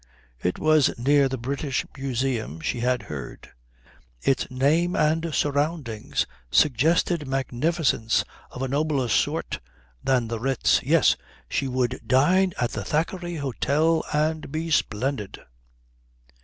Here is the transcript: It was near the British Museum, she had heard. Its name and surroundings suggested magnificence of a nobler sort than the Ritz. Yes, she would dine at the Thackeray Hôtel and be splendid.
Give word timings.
It 0.41 0.57
was 0.57 0.97
near 0.97 1.29
the 1.29 1.37
British 1.37 1.85
Museum, 1.95 2.59
she 2.59 2.79
had 2.79 3.03
heard. 3.03 3.51
Its 4.23 4.49
name 4.49 4.95
and 4.95 5.31
surroundings 5.31 6.25
suggested 6.49 7.27
magnificence 7.27 8.23
of 8.49 8.63
a 8.63 8.67
nobler 8.67 9.09
sort 9.09 9.59
than 10.03 10.27
the 10.27 10.39
Ritz. 10.39 10.81
Yes, 10.81 11.15
she 11.47 11.67
would 11.67 11.99
dine 12.07 12.51
at 12.59 12.71
the 12.71 12.83
Thackeray 12.83 13.35
Hôtel 13.35 14.01
and 14.11 14.51
be 14.51 14.71
splendid. 14.71 15.39